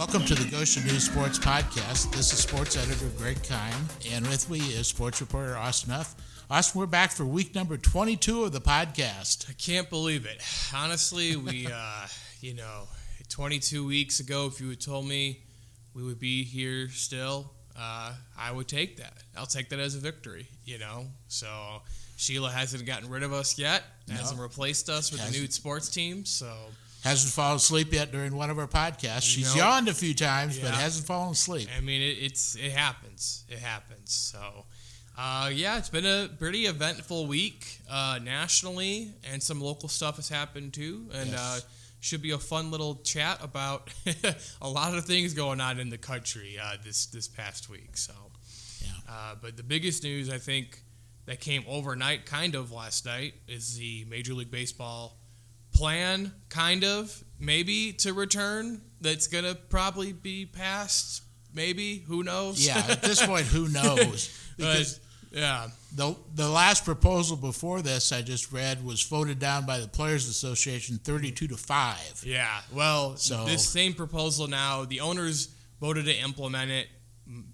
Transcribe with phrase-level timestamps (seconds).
[0.00, 2.10] Welcome to the Goshen News Sports Podcast.
[2.16, 6.14] This is sports editor Greg Kine, and with me is sports reporter Austin Huff.
[6.50, 9.50] Austin, we're back for week number 22 of the podcast.
[9.50, 10.40] I can't believe it.
[10.74, 12.06] Honestly, we, uh,
[12.40, 12.84] you know,
[13.28, 15.42] 22 weeks ago, if you had told me
[15.92, 19.12] we would be here still, uh, I would take that.
[19.36, 21.08] I'll take that as a victory, you know.
[21.28, 21.82] So
[22.16, 24.14] Sheila hasn't gotten rid of us yet, No.
[24.14, 26.24] hasn't replaced us with a new sports team.
[26.24, 26.50] So
[27.02, 29.22] Hasn't fallen asleep yet during one of our podcasts.
[29.22, 29.62] She's No.
[29.62, 31.68] yawned a few times, but hasn't fallen asleep.
[31.76, 33.44] I mean, it, it's it happens.
[33.48, 34.12] It happens.
[34.12, 34.66] So,
[35.16, 40.28] uh, yeah, it's been a pretty eventful week uh, nationally, and some local stuff has
[40.28, 41.08] happened too.
[41.14, 41.38] And Yes.
[41.38, 41.60] uh,
[42.02, 43.90] should be a fun little chat about
[44.62, 47.96] a lot of things going on in the country uh, this this past week.
[47.96, 48.12] So,
[48.82, 48.92] Yeah.
[49.08, 50.82] uh, but the biggest news I think
[51.26, 55.16] that came overnight, kind of last night, is the Major League Baseball
[55.72, 58.82] plan, kind of maybe to return.
[59.00, 61.22] That's gonna probably be passed.
[61.54, 62.64] Maybe who knows?
[62.66, 64.28] Yeah, at this point, who knows?
[64.56, 69.64] Because but, yeah, the the last proposal before this I just read was voted down
[69.66, 72.22] by the Players Association 32 to 5.
[72.26, 72.60] yeah.
[72.72, 75.48] Well, So- this same proposal now, the owners
[75.80, 76.88] voted to implement it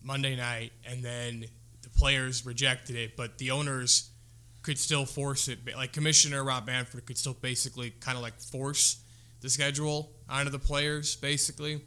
[0.02, 1.44] Monday night, and then
[1.82, 4.10] the players rejected it, but the owners
[4.66, 5.60] could still force it.
[5.74, 9.00] Like Commissioner Rob Manfred could still basically kind of like force
[9.40, 11.82] the schedule onto the players, basically,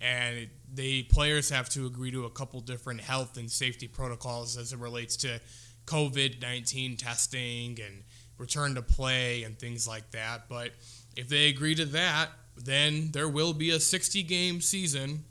[0.00, 4.56] and it, the players have to agree to a couple different health and safety protocols
[4.56, 5.40] as it relates to
[5.86, 8.02] COVID nineteen testing and
[8.38, 10.48] return to play and things like that.
[10.48, 10.70] But
[11.16, 15.24] if they agree to that, then there will be a sixty game season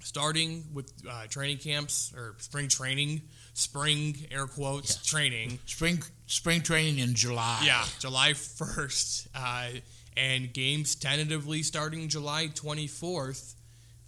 [0.00, 3.22] starting with uh, training camps or spring training,
[3.58, 5.06] spring air quotes Yes.
[5.06, 5.58] training.
[5.66, 7.62] Spring spring training in July.
[7.64, 9.28] Yeah, July 1st.
[9.34, 9.68] Uh,
[10.16, 13.54] and games tentatively starting July 24th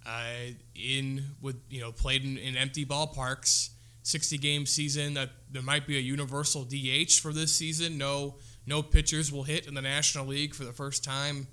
[0.05, 0.23] uh,
[0.75, 3.69] in with you know played in, in empty ballparks.
[4.03, 7.97] 60 game season that there might be a universal DH for this season.
[7.99, 8.35] No
[8.65, 11.47] no pitchers will hit in the National League for the first time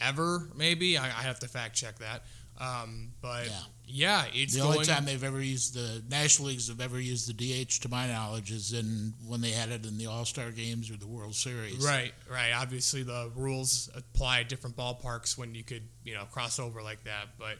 [0.00, 0.48] ever.
[0.56, 2.24] Maybe I, I have to fact check that.
[2.58, 3.60] Um, but Yeah.
[3.92, 7.28] Yeah, it's The going, only time they've ever used the National Leagues have ever used
[7.28, 10.50] the DH, to my knowledge, is in when they had it in the All Star
[10.50, 11.84] games or the World Series.
[11.84, 12.52] Right, right.
[12.54, 17.04] Obviously, the rules apply at different ballparks when you could, you know, cross over like
[17.04, 17.28] that.
[17.38, 17.58] But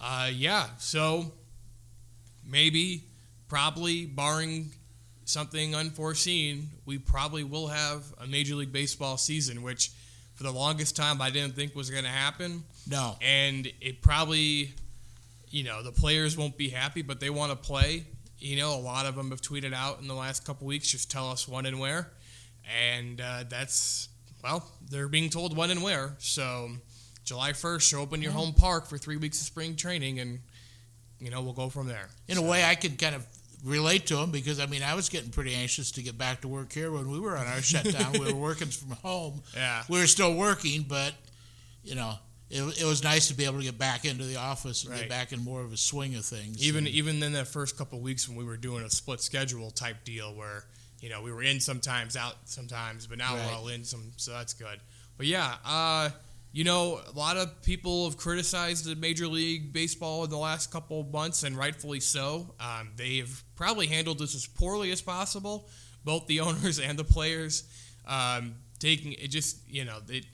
[0.00, 1.32] uh, yeah, so
[2.48, 3.04] maybe,
[3.48, 4.70] probably, barring
[5.24, 9.90] something unforeseen, we probably will have a Major League Baseball season, which
[10.34, 12.64] for the longest time I didn't think was going to happen.
[12.88, 13.16] No.
[13.22, 14.74] And it probably,
[15.54, 18.04] you know, the players won't be happy, but they want to play.
[18.40, 21.12] You know, a lot of them have tweeted out in the last couple weeks, just
[21.12, 22.10] tell us when and where.
[22.92, 24.08] And uh, that's,
[24.42, 26.16] well, they're being told when and where.
[26.18, 26.70] So
[27.22, 30.40] July 1st, show up in your home park for three weeks of spring training, and,
[31.20, 32.08] you know, we'll go from there.
[32.26, 33.24] In a way, I could kind of
[33.64, 36.48] relate to them because I mean, I was getting pretty anxious to get back to
[36.48, 38.14] work here when we were on our shutdown.
[38.14, 39.42] we were working from home.
[39.54, 39.84] Yeah.
[39.88, 41.14] We were still working, but
[41.84, 42.14] you know,
[42.54, 45.00] it, it was nice to be able to get back into the office and Right.
[45.00, 46.62] get back in more of a swing of things.
[46.62, 49.70] Even And- even in that first couple weeks when we were doing a split schedule
[49.70, 50.64] type deal where
[51.00, 53.46] you know we were in sometimes out sometimes, but now Right.
[53.46, 54.80] we're all in some, so that's good.
[55.18, 56.10] But yeah, uh,
[56.52, 60.70] you know a lot of people have criticized the Major League Baseball in the last
[60.70, 62.54] couple of months, and rightfully so.
[62.60, 65.68] Um, they've probably handled this as poorly as possible,
[66.04, 67.64] both the owners and the players.
[68.06, 70.26] Um, taking it just you know it.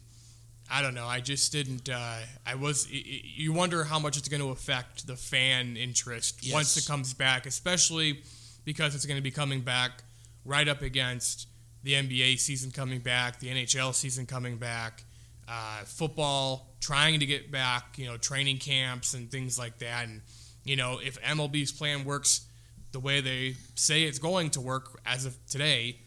[0.71, 1.07] I don't know.
[1.07, 1.89] I just didn't.
[1.89, 2.89] Uh, I was.
[2.91, 7.45] you wonder how much it's going to affect the fan interest once it comes back,
[7.47, 8.23] especially
[8.65, 10.05] because it's going to be coming back
[10.45, 11.49] right up against
[11.83, 15.05] the NBA season coming back, the NHL season coming back,
[15.49, 17.99] uh, football trying to get back.
[17.99, 20.07] You know, training camps and things like that.
[20.07, 20.23] And
[20.65, 22.47] you know, if MLB's plan works
[22.93, 25.99] the way they say it's going to work as of today,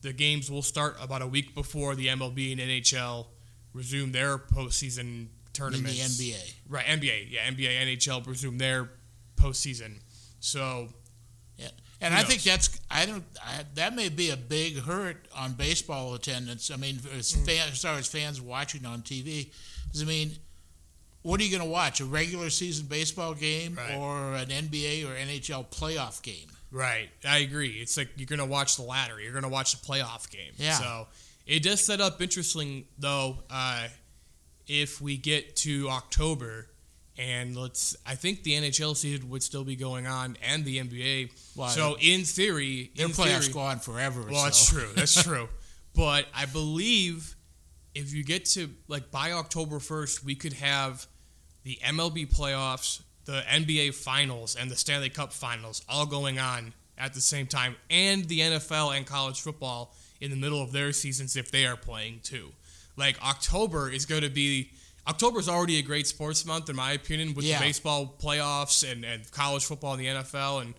[0.00, 3.26] the games will start about a week before the MLB and NHL
[3.76, 5.28] resume their postseason in
[5.82, 6.00] the.
[6.00, 6.54] NBA.
[6.68, 7.30] Right, NBA.
[7.30, 8.90] Yeah, NBA, NHL resume their
[9.36, 10.00] postseason.
[10.40, 10.88] So,
[11.56, 11.68] Yeah,
[12.00, 16.14] and I think that's I don't I, that may be a big hurt on baseball
[16.14, 16.70] attendance.
[16.70, 17.46] I mean, as, Mm.
[17.46, 19.50] fan, as far as fans watching on TV,
[19.92, 20.36] 'Cause, I mean,
[21.22, 22.00] what are you going to watch?
[22.00, 23.94] A regular season baseball game Right.
[23.94, 26.48] or an NBA or NHL playoff game?
[26.70, 27.80] right, I agree.
[27.80, 29.18] It's like you're going to watch the latter.
[29.20, 30.52] You're going to watch the playoff game.
[30.58, 30.78] Yeah.
[30.78, 31.08] So,
[31.46, 33.88] it does set up interesting, though, uh,
[34.66, 36.68] if we get to October.
[37.18, 41.30] And let's, I think the NHL season would still be going on and the NBA.
[41.56, 44.22] Well, so, in theory, Their in go on forever.
[44.30, 44.90] Well, that's true.
[44.94, 45.48] That's true.
[45.94, 47.36] But I believe
[47.94, 51.06] if you get to like by October first, we could have
[51.64, 57.14] the MLB playoffs, the NBA finals, and the Stanley Cup finals all going on at
[57.14, 61.36] the same time, and the NFL and college football in the middle of their seasons
[61.36, 62.50] if they are playing too.
[62.96, 64.70] Like October is going to be
[65.08, 67.58] October is already a great sports month in my opinion with Yeah.
[67.58, 70.74] the baseball playoffs and, and college football and the NFL and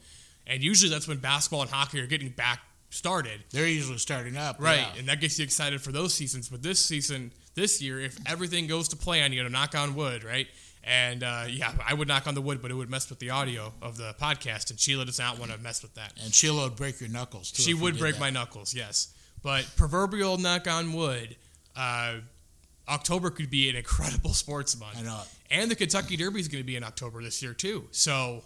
[0.46, 3.44] and usually that's when basketball and hockey are getting back started.
[3.52, 4.58] They're usually starting up.
[4.60, 5.00] Right, yeah.
[5.00, 6.48] and that gets you excited for those seasons.
[6.48, 10.24] But this season, this year, if everything goes to plan, you to knock on wood,
[10.24, 10.48] right?
[10.86, 13.30] And uh, yeah, I would knock on the wood, but it would mess with the
[13.30, 16.14] audio of the podcast, and Sheila does not want to mess with that.
[16.24, 17.62] And Sheila would break your knuckles too.
[17.62, 18.22] She would break that.
[18.22, 19.10] my knuckles, yes.
[19.48, 21.38] But proverbial knock on wood,
[21.74, 22.16] uh,
[22.90, 24.98] October could be an incredible sports month.
[25.00, 25.22] I know.
[25.50, 27.88] And the Kentucky Derby is going to be in October this year too.
[27.92, 28.44] So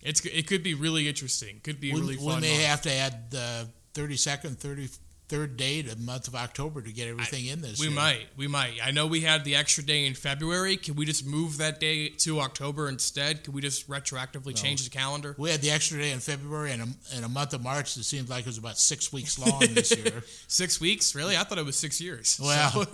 [0.00, 1.58] it's it could be really interesting.
[1.64, 2.40] Could be We, really fun.
[2.40, 2.62] may month.
[2.66, 4.88] have to add the thirty second, thirty
[5.28, 7.78] third day to the month of October to get everything in this.
[7.78, 7.94] We year.
[7.94, 8.26] might.
[8.36, 8.78] We might.
[8.82, 10.76] I know we had the extra day in February.
[10.78, 13.44] Can we just move that day to October instead?
[13.44, 15.34] Can we just retroactively change the calendar?
[15.38, 18.04] We had the extra day in February and a, and a month of March that
[18.04, 20.22] seemed like it was about six weeks long this year.
[20.48, 21.14] Six weeks?
[21.14, 21.36] Really?
[21.36, 22.40] I thought it was six years.
[22.42, 22.84] Well, So-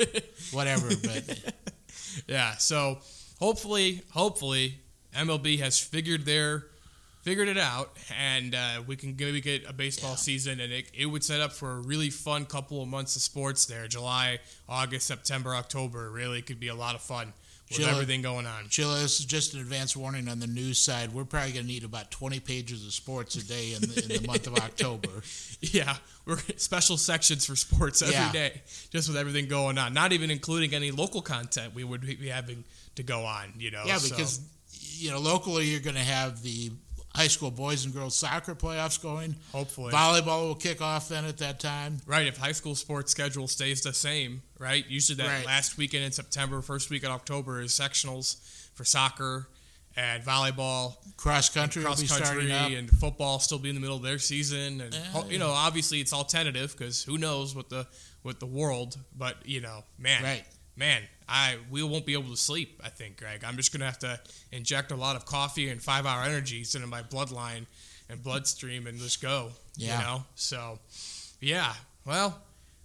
[0.56, 1.54] Whatever, but
[2.26, 2.56] yeah.
[2.56, 2.98] So
[3.38, 4.78] hopefully, hopefully,
[5.16, 6.66] MLB has figured their
[7.25, 10.17] figured it out, and uh, we can maybe get a baseball Yeah.
[10.17, 13.23] season, and it, it would set up for a really fun couple of months of
[13.23, 13.88] sports there.
[13.88, 14.38] July,
[14.69, 16.11] August, September, October.
[16.11, 17.32] Really could be a lot of fun
[17.71, 18.69] with Sheila- everything going on.
[18.69, 21.15] Sheila, this is just an advance warning on the news side.
[21.15, 24.23] We're probably going to need about 20 pages of sports a day in the, in
[24.23, 25.09] the month of October.
[25.62, 28.61] Yeah, we're special sections for sports every day, Yeah.
[28.91, 29.94] just with everything going on.
[29.94, 32.65] Not even including any local content we would be having
[32.97, 33.55] to go on.
[33.59, 34.41] You know, Yeah, so- because
[34.97, 36.71] you know locally you're going to have the
[37.14, 39.37] high school boys and girls soccer playoffs going.
[39.52, 42.00] hopefully, Volleyball will kick off then at that time.
[42.06, 42.26] right.
[42.26, 44.84] If high school sports schedule stays the same, right?
[44.88, 45.46] Usually that Right.
[45.46, 48.37] last weekend in September, first week in October is sectionals
[48.75, 49.49] for soccer
[49.96, 52.70] and volleyball, Cross country cross country, starting up.
[52.72, 54.81] and football still be in the middle of their season.
[54.81, 55.25] And Yeah.
[55.26, 57.87] you know, obviously it's all tentative because who knows what the
[58.25, 58.99] with the world.
[59.16, 60.44] But you know, man, Right.
[60.76, 62.81] Man, I we won't be able to sleep.
[62.85, 63.44] I think, Greg.
[63.44, 64.21] I'm just gonna have to
[64.53, 67.67] inject a lot of coffee and five hour energies into my bloodline
[68.11, 69.50] and bloodstream and just go.
[69.76, 69.99] Yeah.
[69.99, 70.25] You know.
[70.35, 70.79] So,
[71.41, 71.73] yeah.
[72.05, 72.38] Well,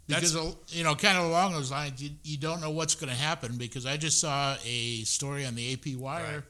[0.07, 3.09] Because uh, you know, kind of along those lines, you, you don't know what's going
[3.13, 3.57] to happen.
[3.57, 6.43] Because I just saw a story on the AP Wire Right.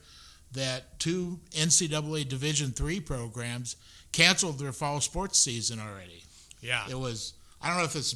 [0.53, 3.75] that two NCAA Division three programs
[4.11, 6.23] canceled their fall sports season already.
[6.61, 6.83] yeah.
[6.89, 8.13] It was I don't know if it's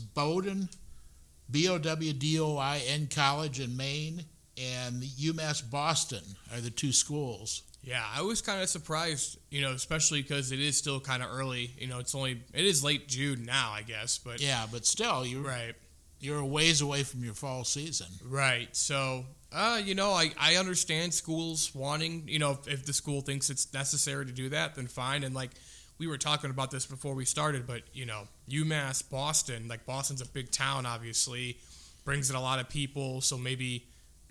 [1.54, 4.26] Bowdoin, B O W D O I N College in Maine,
[4.58, 6.24] and UMass Boston
[6.54, 7.64] are the two schools.
[7.86, 11.30] Yeah, I was kind of surprised, you know, especially because it is still kind of
[11.32, 11.72] early.
[11.78, 15.26] You know, it's only it is late June now, I guess, but Yeah, but still,
[15.26, 15.76] you're right.
[16.20, 18.08] you're a ways away from your fall season.
[18.26, 18.74] Right.
[18.74, 23.20] So, uh, you know, I, I understand schools wanting, you know, if, if the school
[23.20, 25.26] thinks it's necessary to do that, then fine.
[25.26, 25.52] And like
[25.98, 30.22] we were talking about this before we started, but you know, UMass, Boston, like Boston's
[30.22, 31.58] a big town, obviously,
[32.04, 33.22] brings in a lot of people.
[33.22, 33.86] So maybe,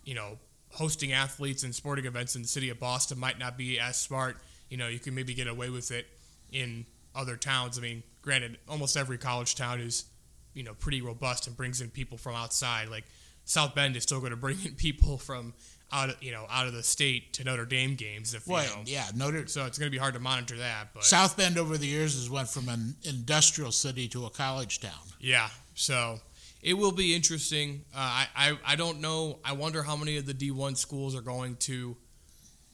[0.04, 0.38] you know,
[0.70, 4.36] hosting athletes and sporting events in the city of Boston might not be as smart.
[4.68, 6.06] You know, you can maybe get away with it
[6.50, 7.78] in other towns.
[7.78, 10.06] I mean, granted, almost every college town is
[10.54, 12.88] you know pretty robust and brings in people from outside.
[12.88, 13.04] Like
[13.44, 15.54] South Bend is still going to bring in people from
[15.92, 18.70] out of you know out of the state to Notre Dame games if Well, you
[18.70, 18.82] know.
[18.86, 21.76] yeah, Notre So it's going to be hard to monitor that, but South Bend over
[21.78, 24.92] the years has went from an industrial city to a college town.
[25.20, 25.48] yeah.
[25.74, 26.20] So
[26.62, 27.82] it will be interesting.
[27.94, 29.38] Uh, I, I I don't know.
[29.44, 31.96] I wonder how many of the D one schools are going to,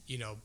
[0.07, 0.37] you know,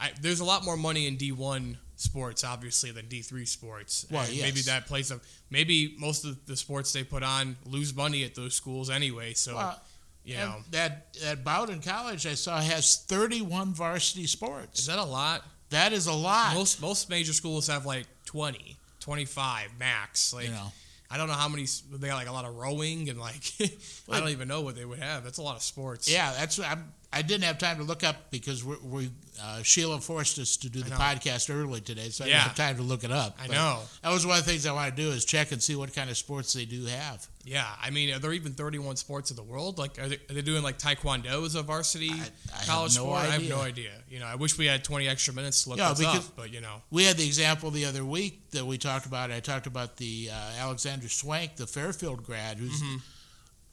[0.00, 4.04] I, there's a lot more money in D one sports obviously than D three sports.
[4.10, 7.94] Well, And maybe that plays a maybe most of the sports they put on lose
[7.94, 9.32] money at those schools anyway.
[9.34, 9.80] So Well,
[10.24, 14.80] you know, that that Bowdoin College I saw has 31 varsity sports.
[14.80, 15.42] is that a lot?
[15.70, 16.54] that is a lot.
[16.54, 20.32] Most most major schools have like 20, 25 max.
[20.32, 20.72] Like you know,
[21.10, 23.52] I don't know how many they got like a lot of rowing and like
[24.10, 25.24] I don't even know what they would have.
[25.24, 26.10] That's a lot of sports.
[26.10, 26.92] yeah, that's I'm.
[27.14, 29.10] I didn't have time to look up because we we
[29.42, 32.34] uh, Sheila forced us to do the podcast early today, so I Yeah.
[32.34, 33.36] didn't have time to look it up.
[33.40, 33.80] I know.
[34.02, 35.92] that was one of the things I want to do is check and see what
[35.94, 37.26] kind of sports they do have.
[37.44, 39.76] Yeah, I mean, are there even 31 sports in the world?
[39.76, 42.30] Like, are they, are they doing like taekwondo as a varsity I-
[42.60, 43.20] I college no sport?
[43.20, 43.90] I have no idea.
[44.08, 46.52] You know, I wish we had 20 extra minutes to look Yeah, this up, but
[46.52, 49.30] you know, We had the example the other week that we talked about.
[49.32, 52.96] I talked about the uh, Alexandra Swank, the Fairfield grad, who's, Mm-hmm.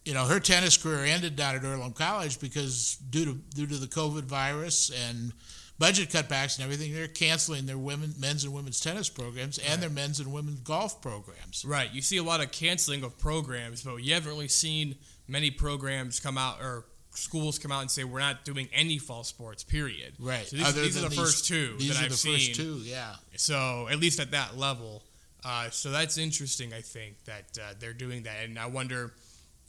[0.06, 3.76] You know, her tennis career ended down at Earlham College because due to due to
[3.76, 5.34] the COVID virus and
[5.78, 9.90] budget cutbacks and everything, they're canceling their women, men's and women's tennis programs and their
[9.90, 11.66] men's and women's golf programs.
[11.66, 11.92] right?
[11.92, 14.96] You see a lot of canceling of programs, but you haven't really seen
[15.28, 19.24] many programs come out or schools come out and say we're not doing any fall
[19.24, 19.64] sports.
[19.64, 20.14] Period.
[20.20, 20.46] Right.
[20.48, 22.34] So these, these are the these- first two These that are I've the seen.
[22.38, 23.16] first two, yeah.
[23.38, 25.04] So at least at that level,
[25.44, 26.74] uh, so that's interesting.
[26.74, 29.14] I think that uh, they're doing that, and I wonder.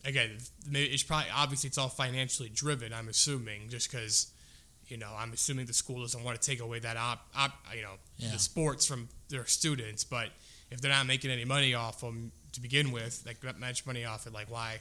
[0.04, 2.92] Again, maybe it's probably obviously it's all financially driven.
[2.92, 4.32] I'm assuming just because,
[4.88, 7.82] you know, I'm assuming the school doesn't want to take away that op, op you
[7.82, 8.32] know, Yeah.
[8.32, 10.02] the sports from their students.
[10.02, 10.30] But
[10.70, 14.04] if they're not making any money off them to begin with, like that much money
[14.04, 14.80] off it, like why,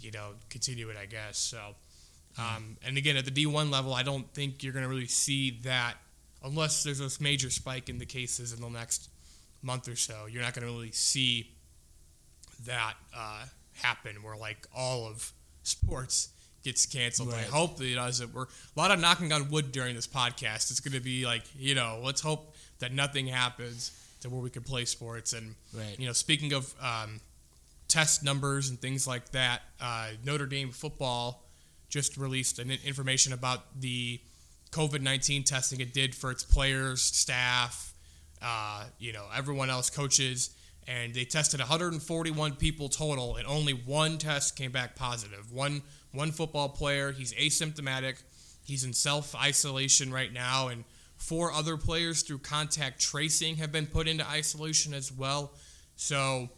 [0.00, 0.96] you know, continue it?
[0.96, 1.74] I guess so.
[2.38, 5.60] Um, and again, at the D1 level, I don't think you're going to really see
[5.64, 5.94] that
[6.42, 9.08] unless there's this major spike in the cases in the next
[9.62, 10.26] month or so.
[10.26, 11.52] You're not going to really see
[12.64, 13.44] that uh,
[13.82, 16.28] happen where like all of sports
[16.62, 17.32] gets canceled.
[17.34, 18.32] I hope that it doesn't.
[18.34, 20.70] We're a lot of knocking on wood during this podcast.
[20.70, 24.50] It's going to be like you know, let's hope that nothing happens to where we
[24.50, 25.32] can play sports.
[25.32, 25.98] And Right.
[25.98, 27.20] you know, speaking of um,
[27.88, 31.42] test numbers and things like that, uh, Notre Dame football
[31.90, 34.20] just released an information about the
[34.72, 37.92] COVID nineteen testing it did for its players, staff,
[38.42, 40.50] uh, you know, everyone else, coaches,
[40.86, 45.52] and they tested 141 people total, and only one test came back positive.
[45.52, 48.22] One one football player, he's asymptomatic,
[48.64, 50.84] he's in self isolation right now, and
[51.16, 55.52] four other players through contact tracing have been put into isolation as well.
[55.96, 56.48] So,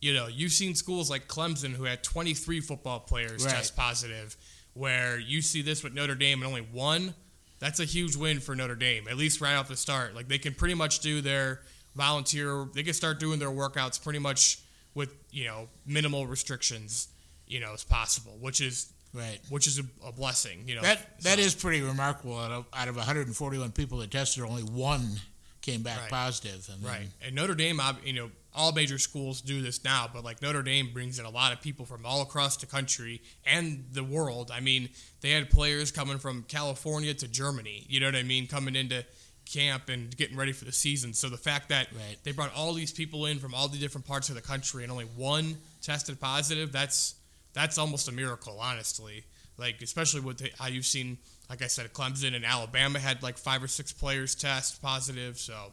[0.00, 3.54] you know, you've seen schools like Clemson who had 23 football players Right.
[3.54, 4.36] test positive,
[4.74, 7.14] where you see this with Notre Dame and only one.
[7.58, 10.14] That's a huge win for Notre Dame, at least right off the start.
[10.14, 11.62] Like they can pretty much do their
[11.96, 14.58] volunteer, they can start doing their workouts pretty much
[14.94, 17.08] with you know minimal restrictions,
[17.46, 19.38] you know, as possible, which is Right.
[19.48, 20.68] which is a, a blessing.
[20.68, 22.38] You know That that So- is pretty remarkable.
[22.38, 25.20] Out of, out of 141 people that tested, only one
[25.62, 26.10] came back Right.
[26.10, 26.68] positive.
[26.70, 27.08] I mean, Right.
[27.22, 30.92] And Notre Dame, you know, all major schools do this now, but like Notre Dame
[30.92, 34.50] brings in a lot of people from all across the country and the world.
[34.50, 34.88] I mean,
[35.22, 39.04] they had players coming from California to Germany, you know what I mean, coming into
[39.46, 41.12] camp and getting ready for the season.
[41.14, 42.18] So the fact that Right.
[42.24, 44.92] they brought all these people in from all the different parts of the country and
[44.92, 47.14] only one tested positive, that's
[47.52, 49.24] that's almost a miracle, honestly.
[49.56, 51.16] Like especially with the, how you've seen,
[51.48, 55.38] like I said, Clemson and Alabama had like five or six players test positive.
[55.38, 55.72] So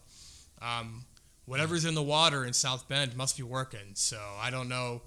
[0.61, 1.03] um,
[1.45, 3.95] whatever's in the water in South Bend must be working.
[3.95, 5.01] So I don't know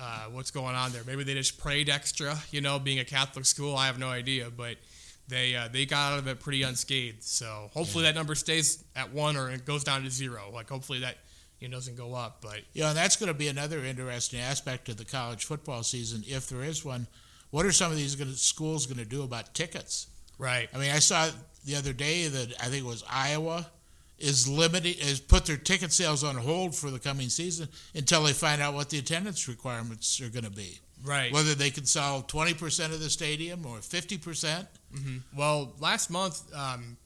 [0.00, 1.02] uh, what's going on there.
[1.06, 2.38] Maybe they just prayed extra.
[2.50, 4.76] You know, being a Catholic school, I have no idea, but.
[5.32, 9.14] They, uh, they got out of it pretty unscathed, so hopefully that number stays at
[9.14, 10.50] one or it goes down to zero.
[10.52, 11.16] Like hopefully that
[11.58, 14.90] you know, doesn't go up, but yeah, and that's going to be another interesting aspect
[14.90, 17.06] of the college football season, if there is one.
[17.50, 20.08] What are some of these gonna, schools going to do about tickets?
[20.36, 21.30] right, I mean, I saw
[21.64, 23.66] the other day that I think it was Iowa
[24.18, 28.34] is limiting is put their ticket sales on hold for the coming season until they
[28.34, 30.78] find out what the attendance requirements are going to be.
[31.04, 31.32] Right.
[31.32, 34.68] Whether they can sell twenty percent of the stadium or fifty percent.
[35.36, 36.96] Well, last month, um,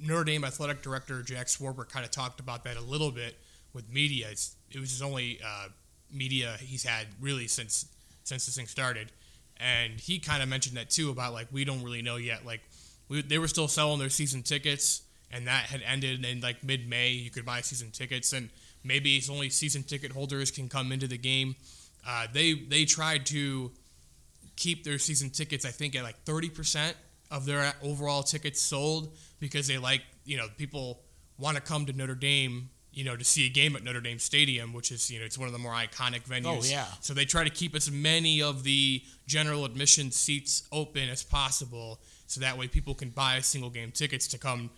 [0.00, 3.36] Notre Dame athletic director Jack Swarbrick kind of talked about that a little bit
[3.72, 4.28] with media.
[4.30, 5.68] It's, it was his only uh,
[6.12, 7.86] media he's had really since
[8.24, 9.12] since this thing started,
[9.58, 12.44] and he kind of mentioned that too about like we don't really know yet.
[12.44, 12.62] Like
[13.08, 16.88] we, they were still selling their season tickets, and that had ended in like mid
[16.88, 17.10] May.
[17.10, 18.50] You could buy season tickets, and
[18.84, 21.54] maybe it's only season ticket holders can come into the game.
[22.06, 23.72] Uh, they they tried to
[24.56, 26.94] keep their season tickets, I think, at like 30%
[27.30, 31.02] of their overall tickets sold because they like, you know, people
[31.38, 34.18] want to come to Notre Dame, you know, to see a game at Notre Dame
[34.18, 36.46] Stadium, which is, you know, it's one of the more iconic venues.
[36.46, 36.86] Oh, yeah.
[37.00, 42.00] So they try to keep as many of the general admission seats open as possible
[42.26, 44.70] so that way people can buy single game tickets to come,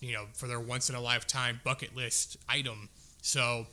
[0.00, 2.88] you know, for their once in a lifetime bucket list item.
[3.20, 3.66] So,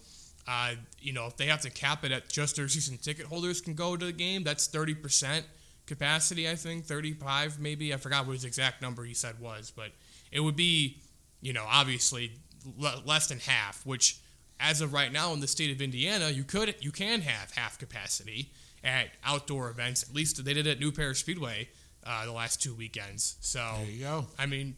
[0.47, 3.61] uh, you know, if they have to cap it at just their season ticket holders
[3.61, 5.43] can go to the game, that's 30%
[5.85, 7.93] capacity, I think, 35 maybe.
[7.93, 9.91] I forgot what his exact number he said was, but
[10.31, 10.99] it would be,
[11.41, 12.31] you know, obviously
[12.77, 14.19] le- less than half, which
[14.59, 17.77] as of right now in the state of Indiana, you could you can have half
[17.77, 18.51] capacity
[18.83, 20.03] at outdoor events.
[20.03, 21.69] At least they did it at New Paris Speedway
[22.05, 23.35] uh, the last two weekends.
[23.41, 24.27] So There you go.
[24.37, 24.75] I mean,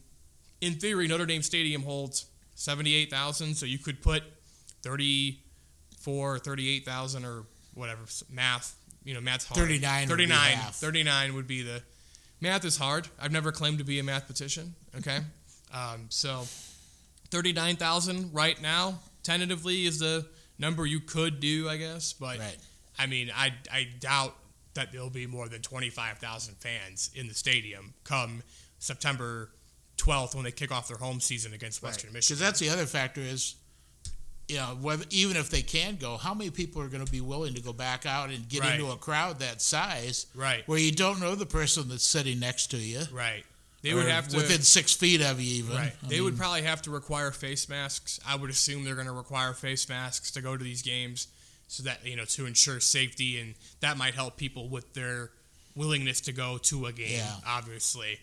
[0.61, 4.23] in theory, Notre Dame Stadium holds 78,000, so you could put
[6.07, 8.75] 34, 38,000 or whatever math.
[9.03, 9.59] You know, math's hard.
[9.59, 10.57] 39 would be 39.
[10.71, 11.81] 39 would be the
[12.41, 13.07] math is hard.
[13.19, 14.75] I've never claimed to be a mathematician.
[14.97, 15.19] Okay,
[15.73, 16.43] um, so
[17.29, 20.25] 39,000 right now, tentatively, is the
[20.59, 22.13] number you could do, I guess.
[22.13, 22.57] But Right.
[22.99, 24.35] I mean, I, I doubt
[24.73, 28.41] that there'll be more than 25,000 fans in the stadium come
[28.79, 29.51] September
[29.97, 32.37] 12th when they kick off their home season against Western Because Michigan.
[32.37, 33.55] Because that's the other factor is
[34.47, 37.19] you know, whether even if they can go, how many people are going to be
[37.21, 38.79] willing to go back out and get Right.
[38.79, 40.65] into a crowd that size, Right.
[40.67, 43.45] where you don't know the person that's sitting next to you, Right.
[43.83, 45.75] They would have to within six feet of you, even.
[45.75, 45.93] Right.
[46.03, 48.19] I They would probably have to require face masks.
[48.25, 51.27] I would assume they're going to require face masks to go to these games,
[51.69, 55.31] so that you know to ensure safety, and that might help people with their
[55.75, 57.11] willingness to go to a game.
[57.17, 57.35] Yeah.
[57.45, 58.19] Obviously,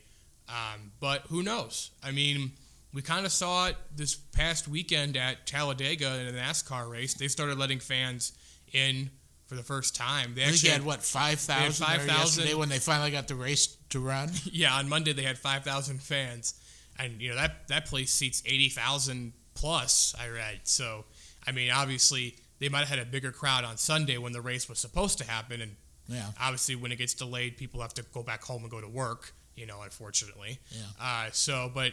[0.49, 1.91] um, but who knows?
[2.03, 2.53] I mean,
[2.95, 7.15] we kind of saw it this past weekend at Talladega in a NASCAR race.
[7.15, 8.33] They started letting fans
[8.73, 9.11] in
[9.47, 10.35] for the first time.
[10.35, 12.09] They I actually had what five thousand 5,000.
[12.09, 14.31] yesterday when they finally got the race to run.
[14.45, 16.55] yeah, on Monday they had 5,000 fans,
[16.99, 20.15] and you know that that place seats 80,000 plus.
[20.19, 20.61] I read.
[20.63, 21.05] So,
[21.47, 24.69] I mean, obviously they might have had a bigger crowd on Sunday when the race
[24.69, 25.77] was supposed to happen, and
[26.09, 28.89] Yeah, obviously when it gets delayed, people have to go back home and go to
[28.89, 29.35] work.
[29.57, 30.59] You know, unfortunately.
[30.71, 30.83] Yeah.
[31.01, 31.93] Uh, so, but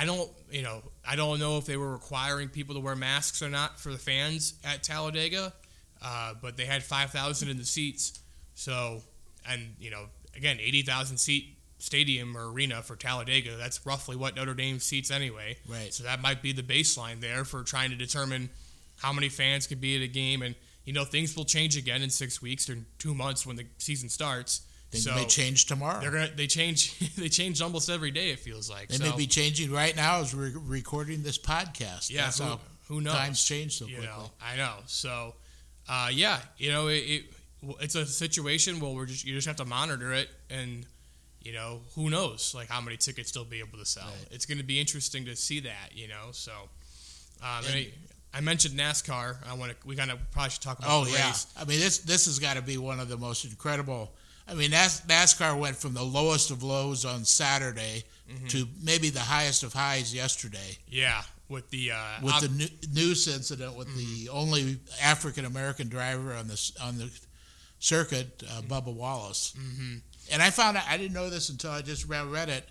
[0.00, 3.42] I don't, you know, I don't know if they were requiring people to wear masks
[3.42, 5.52] or not for the fans at Talladega,
[6.02, 8.18] uh, but they had 5,000 in the seats.
[8.54, 9.02] So,
[9.46, 13.58] and you know, again, 80,000 seat stadium or arena for Talladega.
[13.58, 15.58] That's roughly what Notre Dame seats anyway.
[15.68, 15.92] Right.
[15.92, 18.48] So that might be the baseline there for trying to determine
[18.96, 20.40] how many fans could be at a game.
[20.40, 20.54] And
[20.86, 24.08] you know, things will change again in six weeks or two months when the season
[24.08, 24.62] starts.
[24.90, 26.00] Things so may change tomorrow.
[26.00, 28.30] they're gonna they change they change almost every day.
[28.30, 28.88] It feels like.
[28.88, 32.10] They so, may be changing right now as we're recording this podcast.
[32.10, 33.14] Yeah, That's who- how who knows?
[33.14, 34.08] times change so you quickly.
[34.12, 35.34] know i know so
[35.88, 37.24] uh, yeah you know it, it
[37.80, 40.84] it's a situation where we're just you just have to monitor it and
[41.40, 44.28] you know who knows like how many tickets they'll be able to sell Right.
[44.32, 46.50] it's going to be interesting to see that you know so
[47.42, 47.76] um, and And-
[48.34, 49.36] I, I mentioned NASCAR.
[49.48, 49.76] I want to.
[49.86, 51.46] We kind of probably should talk about Oh the yeah, race.
[51.56, 54.12] I mean this this has got to be one of the most incredible.
[54.50, 58.46] I mean NAS, NASCAR went from the lowest of lows on Saturday Mm-hmm.
[58.46, 63.76] to maybe the highest of highs yesterday Yeah, with the uh, with the noose incident
[63.76, 63.98] with Mm-hmm.
[64.24, 67.10] the only African American driver on this on the
[67.80, 69.52] circuit, uh, Bubba Wallace.
[69.58, 69.96] mm-hmm.
[70.32, 72.68] And I found out I didn't know this until I just read, read it.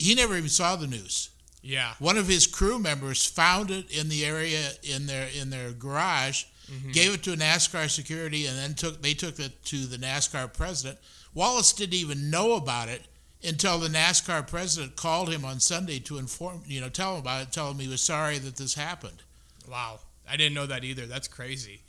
[0.00, 1.30] He never even saw the news.
[1.62, 5.70] yeah, One of his crew members found it in the area in their in their
[5.70, 6.90] garage, Mm-hmm.
[6.92, 10.52] gave it to a NASCAR security, and then took they took it to the NASCAR
[10.52, 10.98] president.
[11.34, 13.02] Wallace didn't even know about it
[13.42, 17.42] until the NASCAR president called him on Sunday to inform you know tell him about
[17.42, 19.22] it, tell him he was sorry that this happened.
[19.68, 20.00] Wow,
[20.30, 21.06] I didn't know that either.
[21.06, 21.80] That's crazy.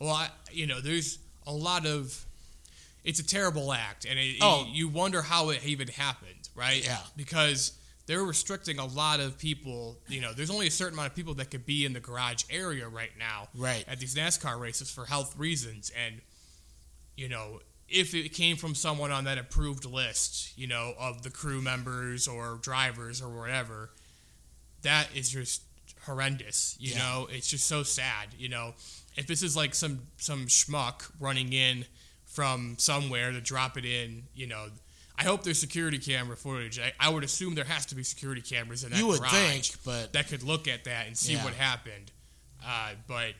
[0.00, 2.24] Well, I, you know, there's a lot of.
[3.04, 4.66] It's a terrible act, and it, Oh.
[4.70, 6.84] you wonder how it even happened, right?
[6.84, 6.98] Yeah.
[7.16, 7.72] Because
[8.08, 9.98] they're restricting a lot of people.
[10.08, 12.42] You know, there's only a certain amount of people that could be in the garage
[12.50, 13.84] area right now, Right.
[13.86, 16.20] at these NASCAR races for health reasons, and
[17.16, 21.30] you know, if it came from someone on that approved list, you know, of the
[21.30, 23.90] crew members or drivers or whatever,
[24.82, 25.62] that is just
[26.04, 26.76] horrendous.
[26.78, 26.98] You Yeah.
[26.98, 28.34] know, it's just so sad.
[28.38, 28.74] You know,
[29.16, 31.86] if this is like some some schmuck running in
[32.26, 34.70] from somewhere to drop it in, you know,
[35.18, 36.78] I hope there's security camera footage.
[36.78, 39.32] I, I would assume there has to be security cameras in that you would garage
[39.70, 41.44] think, but that could look at that and see Yeah.
[41.44, 42.12] what happened.
[42.64, 43.32] Uh, but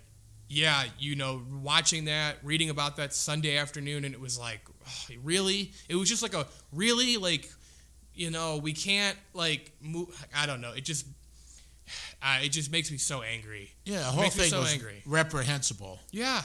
[0.48, 5.14] yeah, you know, watching that, reading about that Sunday afternoon, and it was like, oh,
[5.22, 5.72] really?
[5.88, 7.48] It was just like a really like,
[8.14, 10.08] you know, we can't like move.
[10.36, 10.72] I don't know.
[10.72, 11.06] It just,
[12.22, 13.70] uh, it just makes me so angry.
[13.84, 15.02] yeah, the whole makes thing so was angry.
[15.06, 16.00] reprehensible.
[16.10, 16.42] Yeah,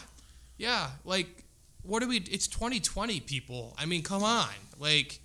[0.58, 0.90] yeah.
[1.06, 1.44] Like,
[1.82, 2.18] what are we?
[2.18, 3.74] It's 2020, people.
[3.78, 4.48] I mean, come on.
[4.80, 5.20] Like,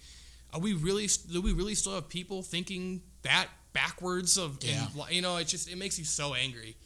[0.53, 1.09] are we really?
[1.31, 4.37] Do we really still have people thinking that backwards?
[4.39, 4.87] Of Yeah.
[4.95, 6.77] and, you know, it just it makes you so angry.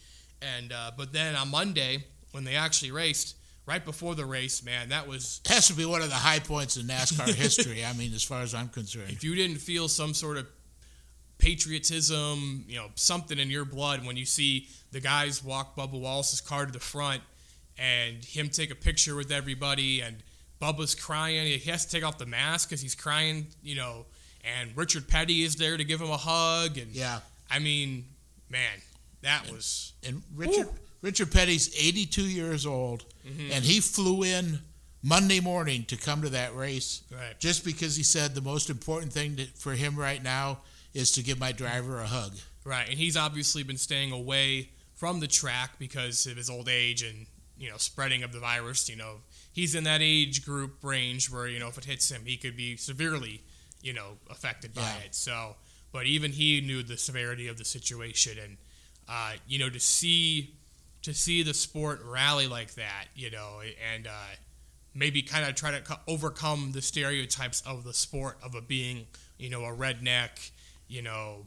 [0.41, 4.89] And uh, but then on Monday when they actually raced, right before the race, man,
[4.89, 7.85] that was has to be one of the high points in NASCAR history.
[7.85, 9.09] I mean, as far as I'm concerned.
[9.11, 10.47] if you didn't feel some sort of
[11.37, 16.41] patriotism, you know, something in your blood when you see the guys walk Bubba Wallace's
[16.41, 17.21] car to the front
[17.77, 20.17] and him take a picture with everybody and
[20.63, 21.45] Bubba's crying.
[21.47, 24.05] He has to take off the mask because he's crying, you know,
[24.59, 26.77] and Richard Petty is there to give him a hug.
[26.77, 27.19] And Yeah,
[27.51, 28.05] I mean,
[28.49, 28.77] man,
[29.21, 30.67] that was and Richard
[31.01, 33.51] Richard Petty's 82 years old, Mm-hmm.
[33.53, 34.59] and he flew in
[35.01, 37.39] Monday morning to come to that race right.
[37.39, 40.59] just because he said the most important thing to, for him right now
[40.93, 42.33] is to give my driver a hug.
[42.65, 47.01] Right, and he's obviously been staying away from the track because of his old age
[47.01, 47.25] and
[47.57, 48.89] you know spreading of the virus.
[48.89, 49.17] You know,
[49.51, 52.55] he's in that age group range where you know if it hits him, he could
[52.57, 53.41] be severely
[53.81, 54.97] you know affected by Yeah.
[55.05, 55.15] it.
[55.15, 55.55] So,
[55.91, 58.57] but even he knew the severity of the situation, and
[59.07, 60.55] uh, you know to see
[61.01, 63.59] to see the sport rally like that, you know,
[63.93, 64.11] and uh,
[64.95, 69.05] maybe kind of try to co- overcome the stereotypes of the sport of a being
[69.37, 70.51] you know a redneck,
[70.87, 71.45] you know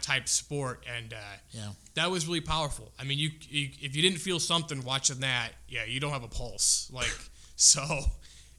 [0.00, 1.16] type sport, and uh,
[1.52, 1.68] Yeah.
[1.94, 2.92] that was really powerful.
[2.98, 6.24] I mean, you, you if you didn't feel something watching that, yeah, you don't have
[6.24, 6.90] a pulse.
[6.92, 7.14] Like
[7.56, 7.84] so,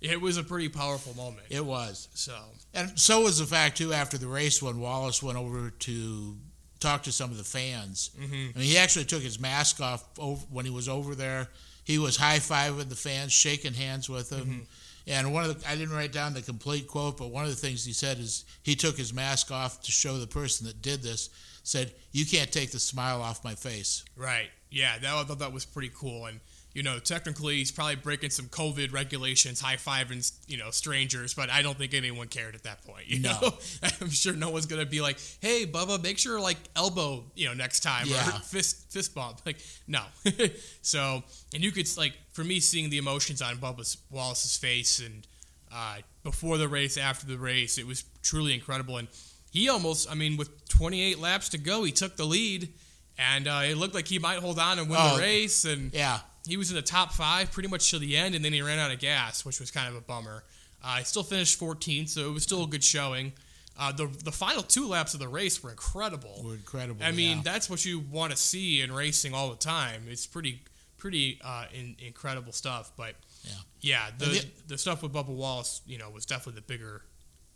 [0.01, 1.47] it was a pretty powerful moment.
[1.49, 2.07] It was.
[2.13, 2.35] So
[2.73, 3.93] And so was the fact too.
[3.93, 6.37] After the race, when Wallace went over to
[6.79, 8.33] talk to some of the fans, mm-hmm.
[8.55, 11.47] I mean, he actually took his mask off over, when he was over there.
[11.83, 14.41] He was high fiving the fans, shaking hands with them.
[14.41, 14.59] Mm-hmm.
[15.07, 17.55] And one of the, I didn't write down the complete quote, but one of the
[17.55, 21.03] things he said is he took his mask off to show the person that did
[21.03, 21.29] this,
[21.63, 24.03] said, You can't take the smile off my face.
[24.15, 26.25] right, yeah, that I thought that was pretty cool.
[26.25, 26.39] And
[26.75, 31.33] you know, technically, he's probably breaking some COVID regulations, high fiving, you know, strangers.
[31.33, 33.07] But I don't think anyone cared at that point.
[33.07, 33.39] You No.
[33.41, 33.53] know,
[34.01, 37.53] I'm sure no one's gonna be like, "Hey, Bubba, make sure like elbow, you know,
[37.55, 38.27] next time Yeah.
[38.27, 39.57] or fist fist bump." Like,
[39.87, 40.03] no.
[40.83, 45.25] so, and you could like, for me, seeing the emotions on Bubba Wallace's face and
[45.71, 48.97] uh, before the race, after the race, it was truly incredible.
[48.97, 49.07] And
[49.51, 52.69] he almost, I mean, with 28 laps to go, he took the lead.
[53.17, 55.15] And uh, it looked like he might hold on and win Oh.
[55.15, 56.19] the race, and Yeah.
[56.45, 58.79] He was in the top five pretty much till the end, and then he ran
[58.79, 60.43] out of gas, which was kind of a bummer.
[60.83, 63.33] Uh, he still finished 14th, so it was still a good showing.
[63.77, 66.41] Uh, the the final two laps of the race were incredible.
[66.45, 67.03] Were incredible.
[67.03, 67.43] I mean, yeah.
[67.43, 70.03] that's what you want to see in racing all the time.
[70.07, 70.61] It's pretty
[70.97, 72.91] pretty uh, in, incredible stuff.
[72.95, 73.51] But Yeah.
[73.81, 77.01] yeah, the, the- the stuff with Bubba Wallace, you know, was definitely the bigger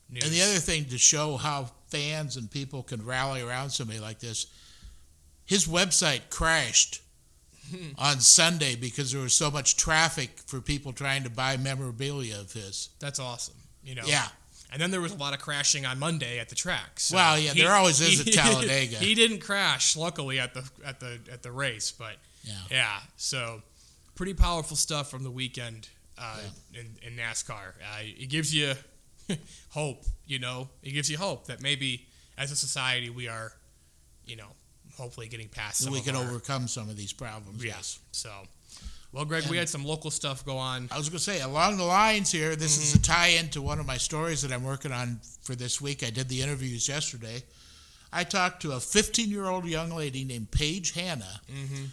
[0.09, 0.23] news.
[0.23, 4.19] And the other thing to show how fans and people can rally around somebody like
[4.19, 4.47] this,
[5.45, 7.01] his website crashed
[7.97, 12.51] on Sunday because there was so much traffic for people trying to buy memorabilia of
[12.53, 12.89] his.
[12.99, 13.55] that's awesome.
[13.83, 14.27] You know, Yeah.
[14.71, 16.99] And then there was a lot of crashing on Monday at the track.
[16.99, 18.97] So Well, yeah, there always is at Talladega.
[18.97, 22.53] He didn't crash, luckily, at the at the at the race, but Yeah.
[22.69, 22.99] yeah.
[23.17, 23.63] So
[24.13, 26.37] pretty powerful stuff from the weekend uh,
[26.75, 27.69] in, in NASCAR.
[27.81, 28.73] Uh, it gives you
[29.69, 30.69] hope, you know.
[30.83, 32.05] It gives you hope that maybe
[32.37, 33.53] as a society we are,
[34.25, 34.49] you know,
[34.99, 35.77] hopefully getting past.
[35.79, 37.63] So Some we of can our- overcome some of these problems.
[37.63, 37.73] Yeah.
[37.77, 37.99] Yes.
[38.11, 38.29] So,
[39.11, 40.87] well, Greg, we had some local stuff go on.
[40.91, 43.61] I was going to say, along the lines here, this is a tie in to
[43.61, 46.03] one of my stories that I'm working on for this week.
[46.03, 47.41] I did the interviews yesterday.
[48.13, 51.85] I talked to a 15 year old young lady named Paige Hanna, Mm-hmm.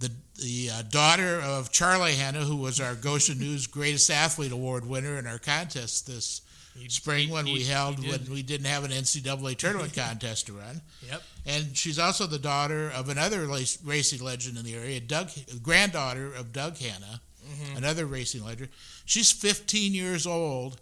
[0.00, 0.10] the,
[0.42, 5.16] the uh, daughter of Charlie Hanna, who was our Goshen News Greatest Athlete Award winner
[5.18, 6.40] in our contest this
[6.74, 10.54] He- spring when he- we held when we didn't have an NCAA tournament contest to
[10.54, 10.80] run.
[11.08, 11.22] Yep.
[11.46, 13.46] And she's also the daughter of another
[13.84, 15.30] racing legend in the area, Doug,
[15.62, 17.76] granddaughter of Doug Hanna, Mm-hmm.
[17.76, 18.68] another racing legend.
[19.04, 20.80] She's 15 years old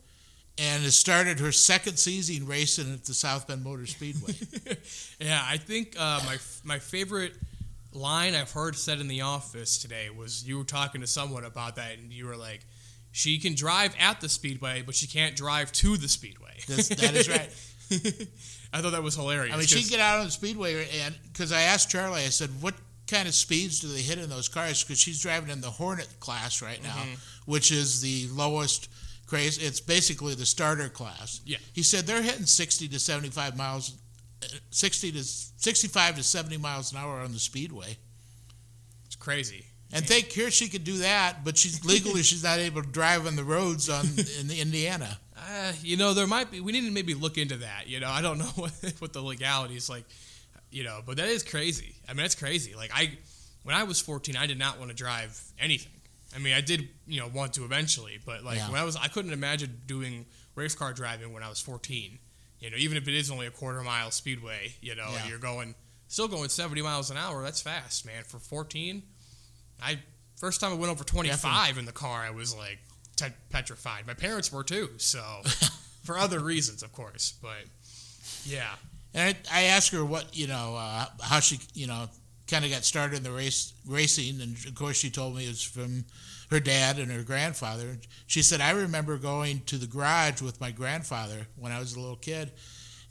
[0.58, 4.34] and has started her second season racing at the South Bend Motor Speedway.
[5.18, 7.32] Yeah, I think uh, my my favorite
[7.92, 11.76] line I've heard said in the office today was you were talking to someone about
[11.76, 12.60] that, and you were like,
[13.12, 17.14] "She can drive at the speedway, but she can't drive to the speedway." That's- that
[17.14, 17.50] is right.
[18.72, 19.52] I thought that was hilarious.
[19.54, 22.24] I mean, she 'cause- can get out on the speedway, and because I asked Charlie,
[22.24, 22.74] I said, "What
[23.08, 26.20] kind of speeds do they hit in those cars?" Because she's driving in the Hornet
[26.20, 27.14] class right now, Mm-hmm.
[27.50, 28.88] which is the lowest.
[29.26, 29.58] Craze.
[29.58, 31.40] It's basically the starter class.
[31.46, 31.58] Yeah.
[31.72, 33.92] He said they're hitting 60 to 75 miles,
[34.70, 37.96] 60 to 65 to 70 miles an hour on the speedway.
[39.06, 39.66] it's crazy.
[39.92, 43.26] And think here she could do that, but she's legally she's not able to drive
[43.26, 44.06] on the roads on
[44.40, 45.18] in Indiana.
[45.36, 46.60] Uh, you know, there might be.
[46.60, 47.88] We need to maybe look into that.
[47.88, 50.04] You know, I don't know what, what the legality is like.
[50.70, 51.94] You know, but that is crazy.
[52.08, 52.74] I mean, that's crazy.
[52.76, 53.10] Like I,
[53.64, 55.90] when I was 14, I did not want to drive anything.
[56.34, 58.70] I mean, I did, you know, want to eventually, but like Yeah.
[58.70, 62.20] when I was, I couldn't imagine doing race car driving when I was 14.
[62.60, 65.26] You know, even if it is only a quarter mile speedway, you know, Yeah.
[65.28, 65.74] you're going,
[66.06, 67.42] still going 70 miles an hour.
[67.42, 68.22] That's fast, man.
[68.22, 69.02] For 14,
[69.82, 69.98] I
[70.38, 72.78] first time I went over 25 in the car, I was like
[73.16, 74.06] te- petrified.
[74.06, 75.22] My parents were too, so
[76.04, 77.34] for other reasons, of course.
[77.42, 77.64] But
[78.44, 78.70] yeah,
[79.14, 82.08] And I, I asked her what you know uh, how she you know
[82.46, 85.48] kind of got started in the race racing, and of course she told me it
[85.48, 86.04] was from
[86.50, 87.98] her dad and her grandfather.
[88.26, 92.00] She said I remember going to the garage with my grandfather when I was a
[92.00, 92.52] little kid.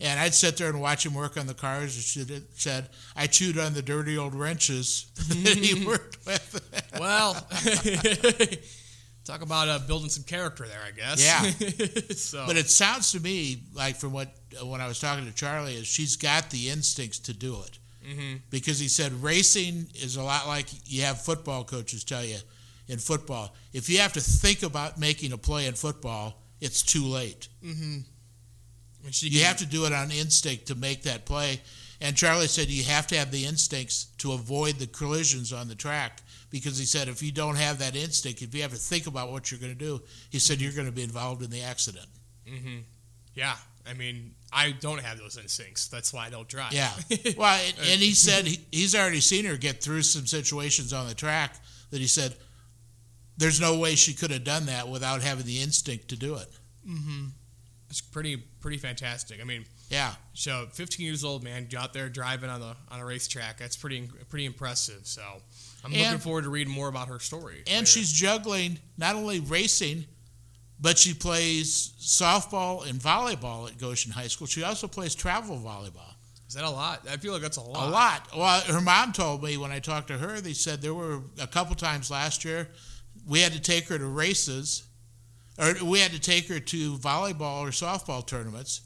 [0.01, 1.95] And I'd sit there and watch him work on the cars.
[1.95, 6.89] And she said, I chewed on the dirty old wrenches that he worked with.
[6.99, 7.33] well,
[9.25, 11.23] talk about uh, building some character there, I guess.
[11.23, 11.41] Yeah.
[12.15, 14.29] so, But it sounds to me like from what
[14.63, 18.35] when I was talking to Charlie is she's got the instincts to do it hmm
[18.49, 22.37] because he said racing is a lot like you have football coaches tell you
[22.87, 23.53] in football.
[23.73, 27.49] If you have to think about making a play in football, it's too late.
[27.61, 28.05] hmm she
[29.19, 31.61] You have to do it on instinct to make that play.
[32.01, 35.75] And Charlie said you have to have the instincts to avoid the collisions on the
[35.75, 39.07] track because he said if you don't have that instinct, if you have to think
[39.07, 41.61] about what you're going to do, he said you're going to be involved in the
[41.61, 42.07] accident.
[42.47, 42.79] hmm
[43.35, 43.55] Yeah,
[43.89, 45.87] I mean, I don't have those instincts.
[45.87, 46.71] That's why I don't drive.
[46.73, 46.91] Yeah.
[47.37, 51.07] Well, and, and he said he, he's already seen her get through some situations on
[51.07, 51.55] the track
[51.91, 52.35] that he said
[53.37, 56.47] there's no way she could have done that without having the instinct to do it.
[56.87, 57.25] mm-hmm.
[57.89, 59.41] It's pretty pretty fantastic.
[59.41, 60.13] I mean, Yeah.
[60.33, 63.57] so 15 years old, man, out there driving on the on a racetrack.
[63.57, 65.07] That's pretty pretty impressive.
[65.07, 65.41] So
[65.83, 67.63] I'm And- looking forward to reading more about her story.
[67.67, 67.85] And later.
[67.87, 70.05] she's juggling not only racing,
[70.79, 74.47] but she plays softball and volleyball at Goshen High School.
[74.47, 76.13] She also plays travel volleyball.
[76.47, 77.07] is that a lot?
[77.07, 77.87] I feel like that's a lot.
[77.87, 78.35] A lot.
[78.35, 81.45] Well, her mom told me when I talked to her, they said there were a
[81.45, 82.69] couple times last year
[83.27, 84.83] we had to take her to races,
[85.59, 88.81] or we had to take her to volleyball or softball tournaments.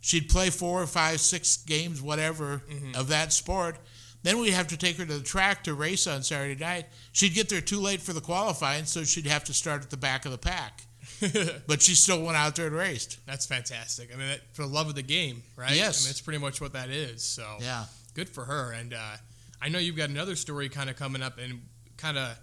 [0.00, 2.62] She'd play four or five, six games, whatever,
[2.96, 3.76] of that sport.
[4.22, 6.86] Then we'd have to take her to the track to race on Saturday night.
[7.12, 9.96] She'd get there too late for the qualifying, so she'd have to start at the
[9.96, 10.82] back of the pack.
[11.66, 13.18] But she still went out there and raced.
[13.26, 14.10] That's fantastic.
[14.12, 15.74] I mean, that, for the love of the game, right?
[15.74, 16.02] Yes.
[16.02, 17.22] I mean, that's pretty much what that is.
[17.22, 17.84] So Yeah.
[18.14, 18.72] good for her.
[18.72, 19.16] And uh,
[19.62, 21.62] I know you've got another story kind of coming up and
[21.96, 22.36] kind of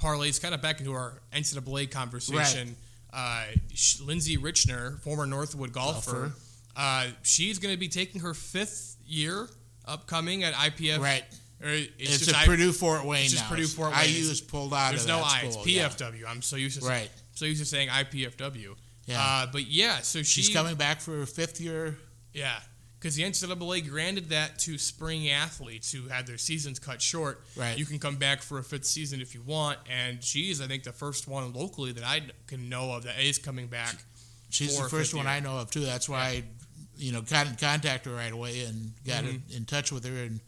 [0.00, 2.76] parlays kind of back into our NCAA conversation.
[3.12, 6.32] Uh, Sh- Lindsay Richner, former Northwood golfer, Golfer.
[6.76, 9.48] Uh, she's going to be taking her fifth year
[9.86, 10.98] upcoming at IPF.
[11.00, 11.24] Right.
[11.62, 13.50] It's, It's, just I- Purdue Fort Wayne it's just now.
[13.50, 14.30] Purdue Fort IU Wayne.
[14.30, 15.42] is pulled out There's of no I.
[15.44, 15.88] It's school, yeah.
[15.88, 16.22] PFW.
[16.26, 17.10] I'm so used to Right.
[17.34, 18.76] so used to saying IPFW.
[19.06, 19.20] Yeah.
[19.20, 21.98] Uh, but yeah, so she, She's coming back for her fifth year.
[22.32, 22.58] Yeah,
[23.00, 27.42] because the NCAA granted that to spring athletes who had their seasons cut short.
[27.56, 27.76] Right.
[27.78, 30.82] You can come back for a fifth season if you want, and she's I think
[30.84, 33.94] the first one locally that I can know of that is coming back.
[34.50, 35.34] She's the first one year.
[35.34, 35.80] I know of too.
[35.80, 36.42] That's why I,
[36.98, 39.56] you know, got in contact her right away and got in, Mm-hmm.
[39.56, 40.40] in touch with her and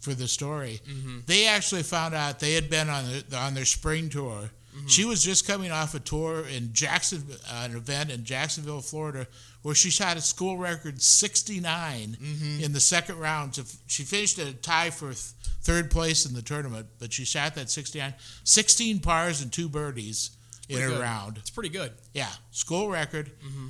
[0.00, 0.80] for the story.
[1.26, 4.50] They actually found out they had been on the, on their spring tour.
[4.76, 4.86] Mm-hmm.
[4.88, 9.26] She was just coming off a tour in Jackson, uh, an event in Jacksonville, Florida,
[9.62, 12.62] where she shot a school record 69 Mm-hmm.
[12.64, 13.58] in the second round.
[13.86, 15.16] She finished at a tie for th-
[15.62, 20.30] third place in the tournament, but she shot that 69, 16 pars and two birdies
[20.68, 21.02] in Pretty a good.
[21.02, 21.36] round.
[21.38, 21.92] It's pretty good.
[22.12, 23.30] Yeah, school record.
[23.46, 23.68] Mm-hmm.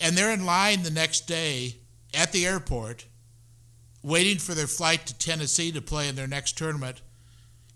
[0.00, 1.76] And they're in line the next day
[2.12, 3.04] at the airport,
[4.02, 7.00] waiting for their flight to Tennessee to play in their next tournament.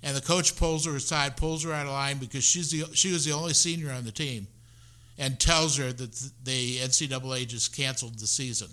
[0.02, 3.12] And the coach pulls her aside, pulls her out of line because she's the she
[3.12, 4.46] was the only senior on the team,
[5.18, 8.68] and tells her that the NCAA just canceled the season.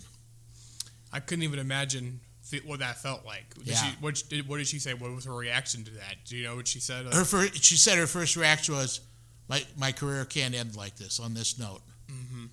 [1.12, 2.20] I couldn't even imagine
[2.66, 3.52] what that felt like.
[3.54, 3.74] Did Yeah.
[3.76, 4.94] she, what, did, what did she say?
[4.94, 6.16] What was her reaction to that?
[6.24, 7.06] Do you know what she said?
[7.12, 9.00] Her first, she said her first reaction was,
[9.48, 12.44] "My my career can't end like this on this note." Mm-hmm.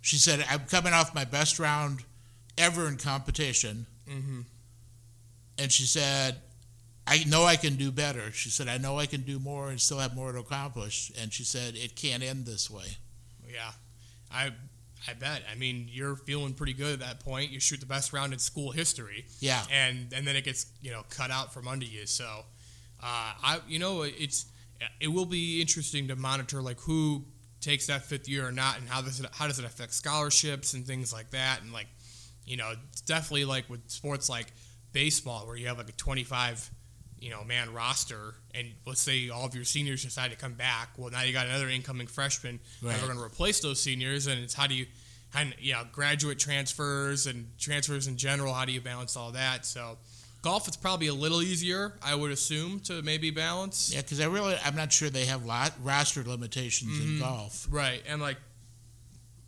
[0.00, 2.04] She said, "I'm coming off my best round
[2.56, 4.40] ever in competition." Mm-hmm.
[5.58, 6.36] and she said,
[7.06, 8.30] I know I can do better.
[8.32, 11.10] She said, I know I can do more and still have more to accomplish.
[11.20, 12.96] And she said, it can't end this way.
[13.52, 13.72] Yeah,
[14.30, 14.52] I
[15.08, 15.42] I bet.
[15.50, 17.50] I mean, you're feeling pretty good at that point.
[17.50, 19.26] You shoot the best round in school history.
[19.40, 19.62] Yeah.
[19.70, 22.06] and and then it gets you know cut out from under you.
[22.06, 22.24] So,
[23.02, 24.46] uh, I you know it's
[25.00, 27.24] it will be interesting to monitor like who
[27.60, 30.74] takes that fifth year or not, and how does it how does it affect scholarships
[30.74, 31.88] and things like that, and like
[32.46, 34.52] you know it's definitely like with sports like
[34.92, 36.70] baseball where you have like a 25
[37.22, 40.88] you know man roster and let's say all of your seniors decide to come back
[40.98, 42.92] well now you got another incoming freshman Right.
[42.94, 44.86] that are going to replace those seniors and it's how do you
[45.34, 49.64] and you know graduate transfers and transfers in general how do you balance all that
[49.64, 49.96] so
[50.42, 54.26] golf is probably a little easier i would assume to maybe balance Yeah, because I
[54.26, 57.20] really, I'm not sure they have lot, roster limitations in mm-hmm.
[57.20, 57.68] golf.
[57.70, 58.38] right and like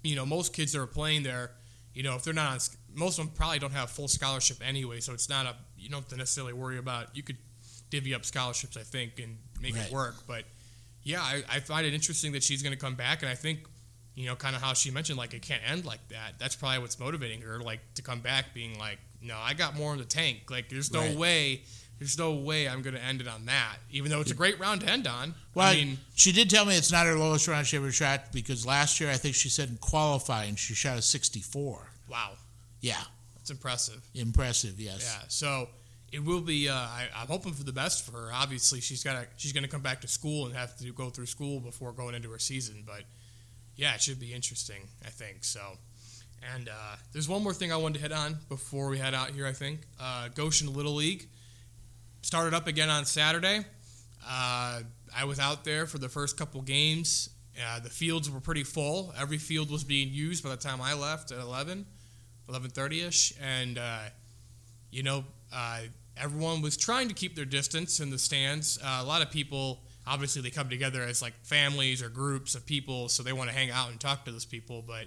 [0.05, 1.51] you know most kids that are playing there
[1.93, 2.59] you know if they're not on
[2.95, 6.03] most of them probably don't have full scholarship anyway so it's not a you don't
[6.03, 7.37] have to necessarily worry about you could
[7.95, 9.87] divvy up scholarships i think and make Right.
[9.87, 10.45] it work but
[11.05, 13.61] yeah I, I find it interesting that she's going to come back and i think
[14.17, 16.81] you know kind of how she mentioned like it can't end like that that's probably
[16.81, 20.05] what's motivating her like to come back being like no i got more in the
[20.05, 21.17] tank like there's no Right.
[21.17, 21.63] way
[22.01, 24.59] there's no way i'm going to end it on that even though it's a great
[24.59, 27.47] round to end on Well, i mean she did tell me it's not her lowest
[27.47, 30.99] round she ever shot because last year I think she said in qualifying she shot
[30.99, 31.93] a 64.
[32.11, 32.33] wow
[32.81, 32.97] Yeah,
[33.37, 34.81] that's impressive impressive.
[34.81, 35.03] Yes.
[35.09, 35.69] Yeah, so
[36.15, 36.69] it will be.
[36.69, 38.31] Uh, I, I'm hoping for the best for her.
[38.33, 41.27] Obviously, she's got she's going to come back to school and have to go through
[41.27, 42.85] school before going into her season.
[42.87, 43.03] But
[43.75, 44.89] yeah, it should be interesting.
[45.05, 45.61] I think so.
[46.55, 49.31] And uh, there's one more thing I wanted to hit on before we head out
[49.31, 49.47] here.
[49.47, 51.29] I think uh, Goshen Little League
[52.23, 53.65] started up again on Saturday.
[54.25, 54.81] Uh,
[55.17, 57.31] I was out there for the first couple games.
[57.61, 59.13] Uh, the fields were pretty full.
[59.19, 61.87] Every field was being used by the time I left at 11,
[62.49, 63.99] 11:30ish, and uh,
[64.91, 65.81] you know, uh,
[66.17, 68.79] everyone was trying to keep their distance in the stands.
[68.83, 72.65] Uh, a lot of people, obviously, they come together as like families or groups of
[72.67, 74.83] people, so they want to hang out and talk to those people.
[74.87, 75.07] But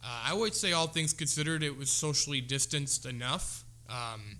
[0.00, 3.64] Uh, I would say, all things considered, it was socially distanced enough.
[3.88, 4.38] Um,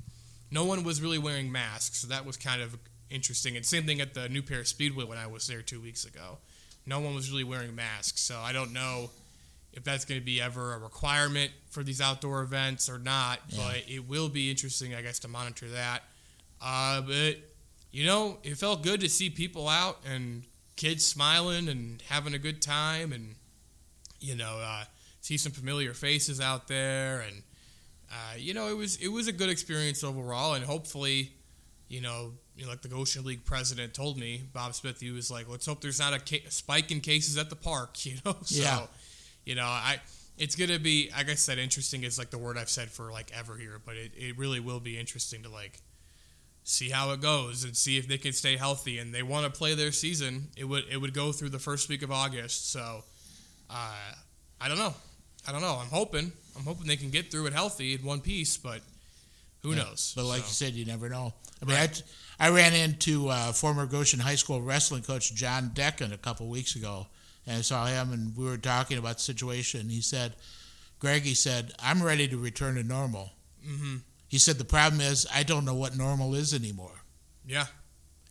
[0.53, 2.79] no one was really wearing masks, so that was kind of
[3.11, 3.57] interesting.
[3.57, 6.39] And same thing at the New Paris Speedway when I was there two weeks ago.
[6.87, 9.11] No one was really wearing masks, so I don't know
[9.73, 13.41] if that's going to be ever a requirement for these outdoor events or not.
[13.49, 13.65] Yeah.
[13.65, 16.03] But it will be interesting, I guess, to monitor that.
[16.61, 17.37] Uh, but
[17.91, 20.43] you know, it felt good to see people out and
[20.77, 23.35] kids smiling and having a good time, and
[24.21, 24.85] you know, uh,
[25.21, 27.43] see some familiar faces out there, and
[28.13, 31.33] uh, you know, it was it was a good experience overall, and hopefully,
[31.89, 35.31] you know, you know, like the Goshen League president told me, Bob Smith, he was
[35.31, 38.37] like, let's hope there's not a ca- spike in cases at the park, you know.
[38.43, 38.87] So, Yeah.
[39.49, 40.01] You know, I
[40.37, 43.33] it's gonna be, like I said, interesting is like the word I've said for like
[43.37, 45.81] ever here, but it, it really will be interesting to like
[46.65, 49.59] see how it goes and see if they can stay healthy and they want to
[49.59, 50.49] play their season.
[50.57, 53.03] It would it would go through the first week of August, so
[53.71, 54.13] uh,
[54.61, 54.95] I don't know.
[55.47, 55.79] I don't know.
[55.83, 56.31] I'm hoping.
[56.57, 58.81] I'm hoping they can get through it healthy in one piece, but
[59.63, 59.85] who Yeah.
[59.85, 60.13] knows?
[60.15, 61.33] But like So, you said, you never know.
[61.63, 62.03] I mean, Right.
[62.39, 66.47] I, I ran into uh, former Goshen High School wrestling coach John Decken a couple
[66.49, 67.07] weeks ago,
[67.49, 69.89] and I saw him, and we were talking about the situation.
[69.89, 70.37] He said,
[71.01, 73.33] "Greg," he said, "I'm ready to return to normal."
[73.67, 74.03] mhm.
[74.29, 77.03] He said, "The problem is I don't know what normal is anymore."
[77.47, 77.67] yeah,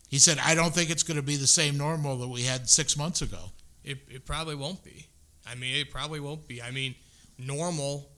[0.09, 2.69] He said, "I don't think it's going to be the same normal that we had
[2.69, 3.51] six months ago."
[3.83, 5.07] it it probably won't be.
[5.45, 6.61] I mean, it probably won't be.
[6.61, 6.95] I mean,
[7.37, 8.11] normal.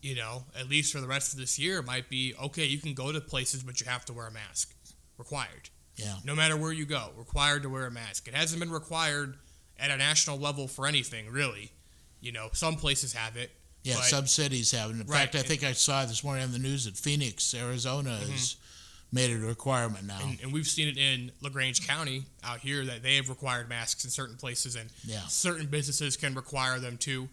[0.00, 2.64] You know, at least for the rest of this year, might be okay.
[2.66, 4.72] You can go to places, but you have to wear a mask,
[5.18, 5.70] required.
[5.96, 6.14] Yeah.
[6.22, 8.28] no matter where you go, required to wear a mask.
[8.28, 9.36] It hasn't been required
[9.78, 11.70] at a national level for anything, really.
[12.20, 13.50] You know, some places have it.
[13.84, 14.90] Yeah, but- some cities have.
[14.90, 14.94] it.
[14.94, 15.20] In Right.
[15.20, 18.56] fact, I think I saw this morning on the news that Phoenix, Arizona, has
[19.12, 20.18] made it a requirement now.
[20.20, 24.04] and, and we've seen it in Lagrange County out here that they have required masks
[24.04, 25.26] in certain places, and Yeah.
[25.28, 27.28] certain businesses can require them too.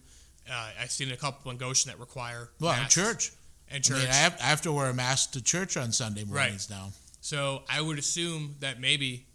[0.48, 2.94] Uh, I've seen a couple in Goshen that require well, masks.
[2.94, 3.32] church.
[3.68, 3.98] and I church.
[3.98, 6.42] mean, I have, I have to wear a mask to church on Sunday Right.
[6.44, 6.92] mornings now.
[7.20, 9.26] So I would assume that maybe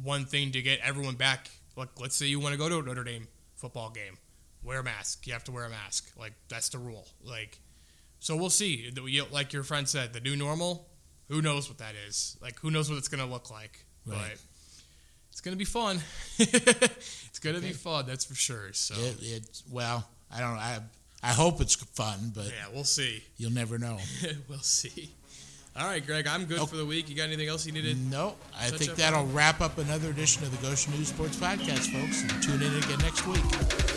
[0.00, 2.82] one thing to get everyone back, like let's say you want to go to a
[2.82, 4.16] Notre Dame football game,
[4.62, 5.26] wear a mask.
[5.26, 6.10] You have to wear a mask.
[6.18, 7.06] Like that's the rule.
[7.24, 7.60] Like,
[8.18, 8.90] so we'll see.
[9.30, 10.86] Like your friend said, the new normal.
[11.28, 12.36] Who knows what that is?
[12.42, 13.84] Like who knows what it's gonna look like?
[14.06, 14.18] Right.
[14.18, 14.40] But
[15.30, 16.00] it's gonna be fun.
[16.38, 18.04] it's gonna be fun.
[18.06, 18.72] That's for sure.
[18.72, 20.56] So It, it's well, I don't.
[20.58, 20.80] I
[21.22, 23.22] I hope it's fun, but yeah, we'll see.
[23.36, 23.98] you'll never know.
[24.48, 25.14] we'll see.
[25.76, 26.26] All right, Greg.
[26.26, 26.66] I'm good Oh.
[26.66, 27.08] for the week.
[27.08, 27.96] You got anything else you needed?
[28.10, 32.22] No, I think that'll wrap up another edition of the Goshen News Sports Podcast, folks.
[32.22, 33.89] And tune in again next week.